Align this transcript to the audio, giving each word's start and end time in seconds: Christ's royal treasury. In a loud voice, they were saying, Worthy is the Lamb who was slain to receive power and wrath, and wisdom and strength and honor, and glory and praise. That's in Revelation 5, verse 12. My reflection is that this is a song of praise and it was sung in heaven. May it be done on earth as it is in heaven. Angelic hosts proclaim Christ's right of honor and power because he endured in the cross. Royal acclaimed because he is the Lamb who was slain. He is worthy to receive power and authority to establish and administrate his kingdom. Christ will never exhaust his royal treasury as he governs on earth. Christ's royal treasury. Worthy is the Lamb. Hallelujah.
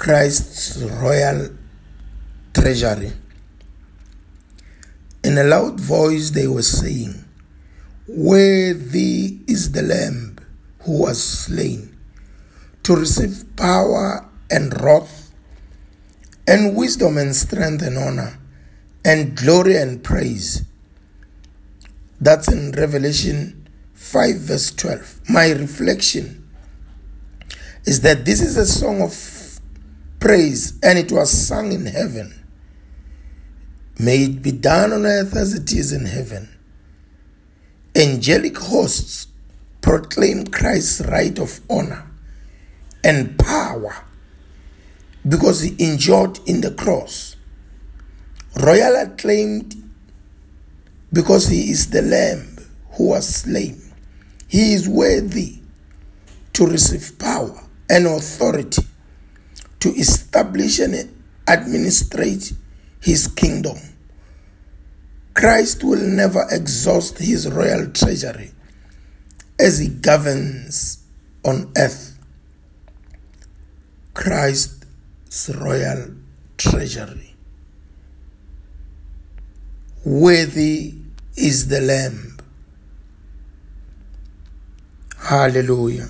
Christ's 0.00 0.78
royal 0.78 1.50
treasury. 2.54 3.12
In 5.22 5.36
a 5.36 5.44
loud 5.44 5.78
voice, 5.78 6.30
they 6.30 6.46
were 6.46 6.62
saying, 6.62 7.22
Worthy 8.08 9.40
is 9.46 9.72
the 9.72 9.82
Lamb 9.82 10.38
who 10.84 11.02
was 11.02 11.22
slain 11.22 11.94
to 12.82 12.96
receive 12.96 13.44
power 13.56 14.26
and 14.50 14.72
wrath, 14.80 15.34
and 16.48 16.74
wisdom 16.74 17.18
and 17.18 17.36
strength 17.36 17.82
and 17.82 17.98
honor, 17.98 18.38
and 19.04 19.36
glory 19.36 19.76
and 19.76 20.02
praise. 20.02 20.64
That's 22.18 22.50
in 22.50 22.72
Revelation 22.72 23.68
5, 23.92 24.36
verse 24.36 24.72
12. 24.72 25.20
My 25.28 25.50
reflection 25.50 26.48
is 27.84 28.00
that 28.00 28.24
this 28.24 28.40
is 28.40 28.56
a 28.56 28.64
song 28.64 29.02
of 29.02 29.39
praise 30.20 30.78
and 30.82 30.98
it 30.98 31.10
was 31.10 31.30
sung 31.30 31.72
in 31.72 31.86
heaven. 31.86 32.36
May 33.98 34.24
it 34.24 34.42
be 34.42 34.52
done 34.52 34.92
on 34.92 35.06
earth 35.06 35.34
as 35.34 35.54
it 35.54 35.72
is 35.72 35.92
in 35.92 36.04
heaven. 36.04 36.48
Angelic 37.96 38.56
hosts 38.56 39.26
proclaim 39.80 40.46
Christ's 40.46 41.00
right 41.06 41.36
of 41.38 41.60
honor 41.68 42.06
and 43.02 43.38
power 43.38 44.04
because 45.26 45.62
he 45.62 45.74
endured 45.84 46.38
in 46.46 46.60
the 46.60 46.70
cross. 46.70 47.36
Royal 48.62 48.96
acclaimed 48.96 49.74
because 51.12 51.48
he 51.48 51.70
is 51.70 51.90
the 51.90 52.02
Lamb 52.02 52.58
who 52.92 53.08
was 53.08 53.26
slain. 53.26 53.80
He 54.48 54.74
is 54.74 54.88
worthy 54.88 55.60
to 56.52 56.66
receive 56.66 57.18
power 57.18 57.64
and 57.88 58.06
authority 58.06 58.82
to 59.80 59.88
establish 59.90 60.78
and 60.78 61.14
administrate 61.48 62.52
his 63.00 63.26
kingdom. 63.28 63.76
Christ 65.34 65.82
will 65.84 66.00
never 66.00 66.46
exhaust 66.50 67.18
his 67.18 67.50
royal 67.50 67.90
treasury 67.90 68.52
as 69.58 69.78
he 69.78 69.88
governs 69.88 71.02
on 71.44 71.72
earth. 71.76 72.18
Christ's 74.14 75.50
royal 75.50 76.14
treasury. 76.58 77.34
Worthy 80.04 80.94
is 81.36 81.68
the 81.68 81.80
Lamb. 81.80 82.38
Hallelujah. 85.18 86.08